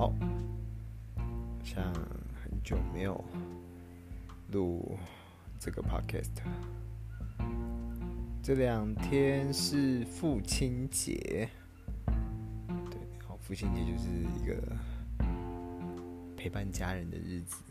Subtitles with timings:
[0.00, 0.10] 好，
[1.62, 1.84] 像
[2.42, 3.22] 很久没有
[4.50, 4.98] 录
[5.58, 6.30] 这个 podcast。
[8.42, 11.50] 这两天是父亲节，
[12.90, 14.56] 对，好，父亲节就是一个
[16.34, 17.62] 陪伴家人的日子。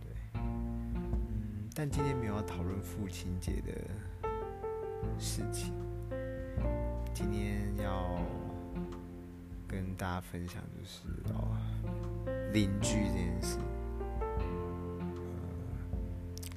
[0.00, 3.74] 对，嗯，但今天没有要讨论父亲节的
[5.18, 5.74] 事情，
[7.12, 8.18] 今天要。
[9.68, 11.00] 跟大家分享就是
[11.34, 11.54] 哦，
[12.52, 13.58] 邻居这件事。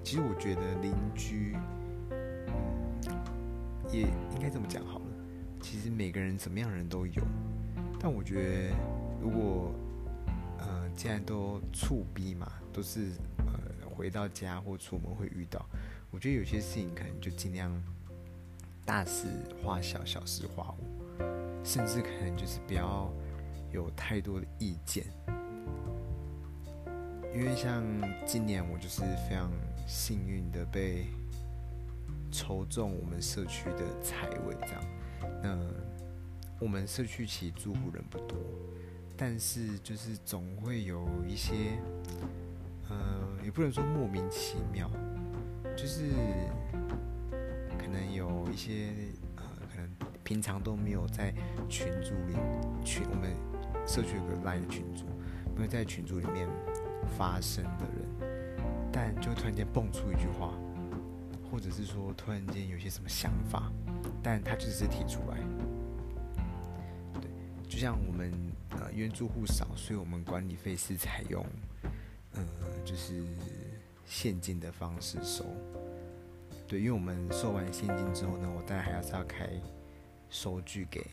[0.03, 1.55] 其实我觉得邻居，
[3.91, 5.05] 也应该这么讲好了。
[5.61, 7.23] 其实每个人怎么样的人都有，
[7.99, 8.75] 但我觉得
[9.21, 9.71] 如果
[10.57, 15.65] 呃，既然都触逼嘛，都是呃回到家或出门会遇到，
[16.09, 17.71] 我觉得有些事情可能就尽量
[18.85, 19.27] 大事
[19.63, 20.90] 化小，小事化无。
[21.63, 23.11] 甚至可能就是不要
[23.71, 25.05] 有太多的意见，
[27.33, 27.83] 因为像
[28.25, 29.49] 今年我就是非常
[29.87, 31.05] 幸运的被
[32.31, 34.83] 抽中我们社区的财委这样。
[35.41, 35.57] 那
[36.59, 38.37] 我们社区其实住户人不多，
[39.15, 41.53] 但是就是总会有一些，
[42.89, 44.89] 呃，也不能说莫名其妙，
[45.77, 46.09] 就是
[47.77, 48.91] 可能有一些。
[50.31, 51.33] 平常都没有在
[51.67, 52.37] 群组里
[52.85, 53.35] 群，我们
[53.85, 55.03] 社区有个 LINE 群组，
[55.57, 56.47] 没有在群组里面
[57.17, 58.31] 发声的人，
[58.93, 60.53] 但就突然间蹦出一句话，
[61.51, 63.69] 或者是说突然间有些什么想法，
[64.23, 65.37] 但他就是提出来。
[67.19, 67.29] 对，
[67.67, 68.31] 就像我们
[68.79, 71.45] 呃因为住户少，所以我们管理费是采用
[72.35, 72.41] 呃
[72.85, 73.21] 就是
[74.05, 75.43] 现金的方式收。
[76.69, 79.49] 对，因为我们收完现金之后呢，我当然还要是要开。
[80.31, 81.05] 收据给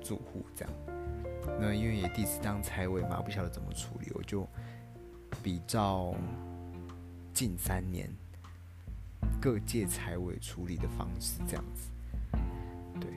[0.00, 0.72] 住户这样，
[1.60, 4.48] 那因为也第一次当财委嘛，不晓得怎么处理，我就
[5.42, 6.14] 比照
[7.34, 8.08] 近三年
[9.40, 11.90] 各界财委处理的方式这样子。
[13.00, 13.10] 对，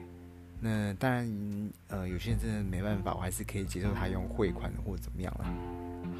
[0.60, 5.54] 那当然呃，有些人真的没办法，我还是可以接受他用汇款或怎么样啦。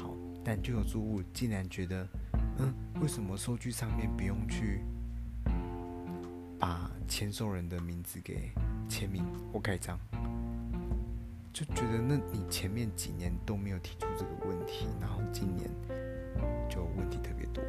[0.01, 0.13] 好，
[0.45, 2.07] 但就有住户竟然觉得，
[2.59, 4.79] 嗯，为什么收据上面不用去
[6.57, 8.49] 把签收人的名字给？
[8.87, 9.99] 签名或盖章，
[11.53, 15.69] 就觉得那你前面几年都没有提出这个问题，然后今年
[16.69, 17.63] 就问题特别多，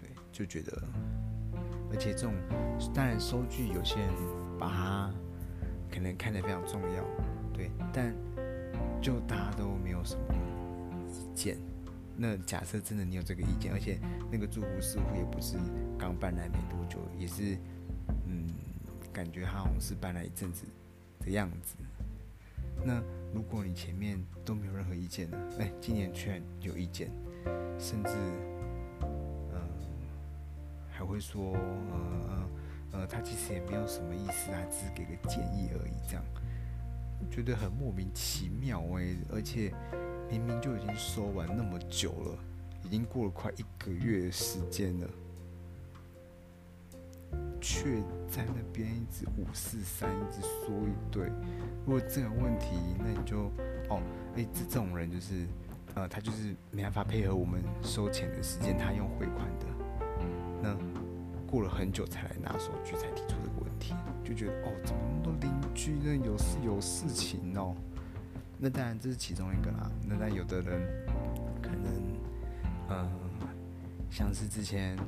[0.00, 0.82] 对，就觉得，
[1.90, 2.34] 而且这种
[2.94, 4.10] 当然收据有些人
[4.58, 5.10] 把它
[5.90, 7.04] 可能看得非常重要，
[7.52, 8.14] 对，但
[9.02, 10.34] 就大家都没有什么
[11.08, 11.58] 意见。
[12.16, 13.98] 那假设真的你有这个意见，而且
[14.30, 15.56] 那个住户似乎也不是
[15.98, 17.58] 刚搬来没多久，也是。
[19.18, 20.64] 感觉他好像是搬来一阵子
[21.18, 21.74] 的样子。
[22.84, 23.02] 那
[23.34, 25.36] 如果你前面都没有任何意见呢？
[25.58, 27.10] 哎，今年居然有意见，
[27.80, 28.12] 甚至，
[29.02, 29.58] 嗯、
[30.88, 31.98] 还会说，呃
[32.28, 32.48] 呃
[32.92, 35.92] 呃，他其实也没有什么意思啊，只是给个建议而已。
[36.08, 36.24] 这样，
[37.28, 39.74] 觉得很莫名其妙哎，而且
[40.30, 42.38] 明明就已经说完那么久了，
[42.84, 45.10] 已经过了快一个月的时间了。
[47.60, 51.26] 却在那边一直五四三，一直说一堆。
[51.84, 53.50] 如果这个问题，那你就
[53.88, 54.00] 哦，
[54.36, 55.46] 哎，这这种人就是，
[55.94, 59.66] 呃，他就是没办法配合我们收钱的时间，他用汇款的。
[60.62, 60.76] 那
[61.46, 63.94] 过了很久才来拿收据，才提出这个问题，
[64.24, 66.14] 就觉得哦，怎么那么多邻居那？
[66.16, 67.74] 有事有事情哦。
[68.58, 69.90] 那当然这是其中一个啦。
[70.06, 71.06] 那但有的人
[71.62, 71.92] 可能，
[72.88, 73.10] 嗯、呃，
[74.10, 74.98] 像是之前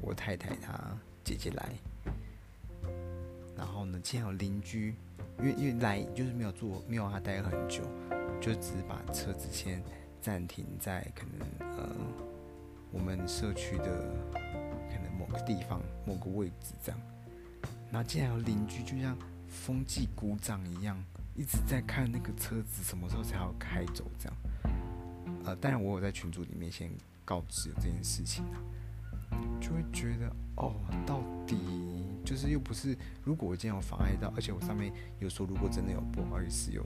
[0.00, 0.72] 我太太她。
[1.24, 1.72] 姐姐来，
[3.56, 4.94] 然后呢，竟然有邻居，
[5.38, 7.82] 因为因为来就是没有坐，没有他待很久，
[8.40, 9.82] 就只把车子先
[10.20, 11.88] 暂停在可能呃
[12.92, 13.84] 我们社区的
[14.90, 17.00] 可能某个地方某个位置这样。
[17.90, 19.16] 然后既然有邻居，就像
[19.48, 21.02] 风纪股长一样，
[21.34, 24.36] 一直在看那个车子什么时候才要开走这样。
[25.46, 26.90] 呃，当然我有在群组里面先
[27.24, 28.60] 告知这件事情啊。
[29.60, 30.74] 就会觉得哦，
[31.06, 31.56] 到底
[32.24, 36.84] 就是又不是，如果我今天有妨碍到，而且我上面有说，如果真的有不好意思有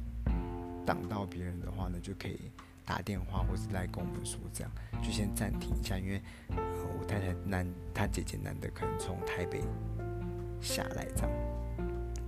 [0.86, 2.50] 挡到别人的话呢，就可以
[2.84, 4.70] 打电话或是来跟我们说，这样
[5.02, 6.56] 就先暂停一下，因为、呃、
[6.98, 9.60] 我太太男，她姐姐难得可能从台北
[10.60, 11.30] 下来这样。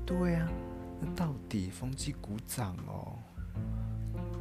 [0.04, 0.48] 对啊，
[1.00, 3.16] 那到底风机鼓掌哦，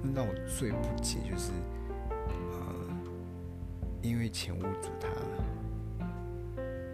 [0.01, 1.51] 那让我最不解就是，
[2.27, 2.89] 呃，
[4.01, 5.07] 因为前屋主他。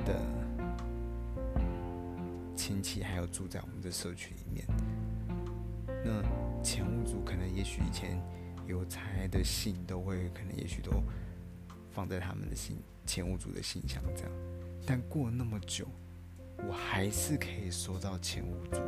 [0.05, 0.15] 的
[2.55, 4.65] 亲戚还有住在我们的社区里面，
[6.03, 8.21] 那前屋主可能也许以前
[8.67, 10.91] 邮差的信都会，可能也许都
[11.91, 14.31] 放在他们的信前屋主的信箱这样，
[14.85, 15.85] 但过了那么久，
[16.67, 18.79] 我还是可以收到前屋主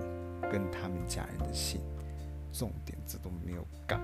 [0.51, 1.81] 跟他们家人的信，
[2.51, 3.99] 重点这都没有改。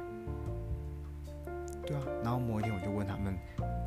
[1.86, 3.36] 对啊，然后某一天我就问他们，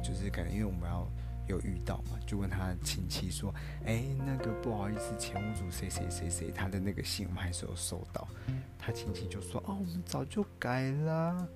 [0.02, 1.06] 就是可能因为我们要
[1.46, 3.54] 有遇到嘛，就问他亲戚说，
[3.84, 8.26] 哎，那个不好意思，前屋主谁谁谁谁他的那个信我们还是有收到。
[8.78, 11.48] 他亲戚就说，哦，我们早就改了，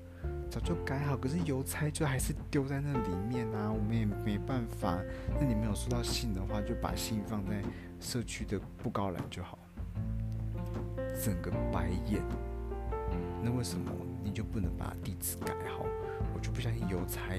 [0.50, 4.98] 早就改好，可是邮差就还是丢在那里面啊，我们也没办法。
[5.40, 7.62] 那你没有收到信的话，就把信放在
[8.00, 9.58] 社区的布告栏就好。
[11.22, 12.22] 整个白眼，
[13.42, 13.90] 那为什么
[14.24, 15.84] 你就不能把地址改好？
[16.34, 17.36] 我就不相信邮差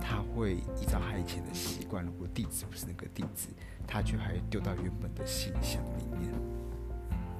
[0.00, 3.48] 他会依照他以前的习惯，如果地址不是那个地址，
[3.86, 6.32] 他却还丢到原本的信箱里面。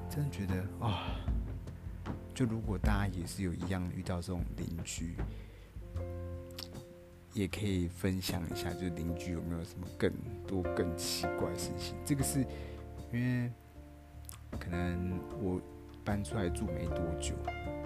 [0.09, 1.15] 真的觉得啊、
[2.33, 5.15] 就如果大家也是有一样遇到这种邻居，
[7.33, 10.11] 也可以分享一下，就是邻居有没有什么更
[10.47, 11.95] 多更奇怪的事情？
[12.05, 12.45] 这个是
[13.11, 13.51] 因为
[14.59, 15.61] 可能我
[16.03, 17.35] 搬出来住没多久，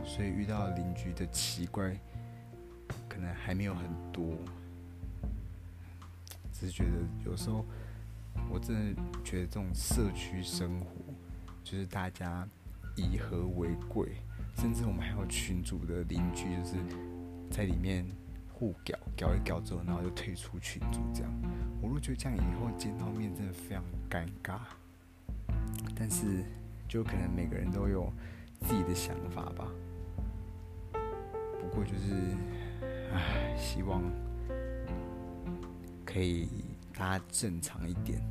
[0.05, 1.97] 所以遇到邻居的奇怪。
[3.07, 4.35] 可能还没有很多，
[6.61, 6.91] 只是觉得
[7.25, 7.65] 有时候
[8.47, 10.91] 我真的觉得这种社区生活
[11.63, 12.47] 就是大家
[12.95, 14.17] 以和为贵，
[14.57, 16.75] 甚至我们还有群主的邻居，就是
[17.49, 18.05] 在里面
[18.53, 21.31] 互搞搞一搞之后，然后就退出群组这样。
[21.81, 24.59] 我都觉得这样以后见到面真的非常尴尬，
[25.95, 26.43] 但是
[26.87, 28.13] 就可能每个人都有
[28.59, 29.67] 自己的想法吧。
[31.59, 32.37] 不过就是。
[33.13, 34.01] 唉，希望
[36.11, 36.49] 可以
[36.93, 38.21] 大家正常一点，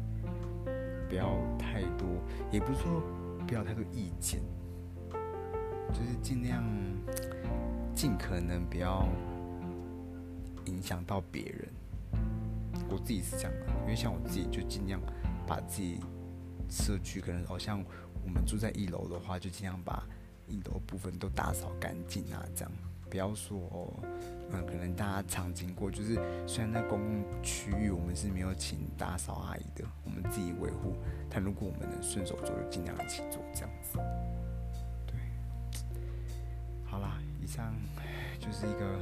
[1.08, 2.06] 不要太多，
[2.52, 3.02] 也不是说
[3.46, 4.40] 不要太多意见，
[5.88, 6.62] 就是尽量
[7.94, 9.08] 尽可能不要
[10.66, 11.68] 影响到别人。
[12.90, 15.00] 我自己是这样的，因为像我自己就尽量
[15.46, 16.00] 把自己
[16.68, 17.82] 社区，可能好像
[18.22, 20.06] 我们住在一楼的话，就尽量把
[20.46, 22.72] 一楼部分都打扫干净啊，这样。
[23.10, 23.92] 不要说哦，
[24.52, 26.14] 嗯，可能大家常经过，就是
[26.46, 30.94] 虽然那公共区域我们是没有请打扫阿姨的，我们自己维护。
[31.28, 33.98] 但如果我们能顺手做，就尽量一起做这样子。
[35.06, 35.16] 对，
[36.84, 37.74] 好啦，以上
[38.38, 38.98] 就是一个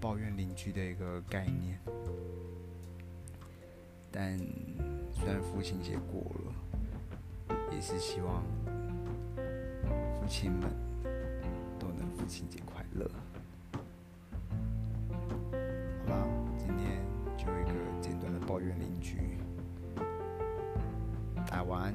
[0.00, 1.78] 抱怨邻居的一个概念。
[4.10, 4.36] 但
[5.12, 8.42] 虽然父亲节过了，也是希望
[10.20, 10.85] 父亲们。
[12.26, 13.08] 母亲节快乐！
[15.12, 16.26] 好吧，
[16.58, 17.00] 今天
[17.36, 17.70] 就一个
[18.00, 19.38] 简短的抱怨邻居，
[21.36, 21.92] 大家晚安。